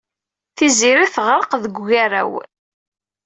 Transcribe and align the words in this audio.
Tiziri 0.57 1.07
teɣreq 1.13 1.51
deg 1.63 1.77
ugaraw. 1.81 2.31